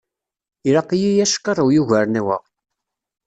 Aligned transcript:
Ilaq-iyi 0.67 1.23
acqirrew 1.25 1.69
yugaren 1.75 2.19
wa. 2.27 2.37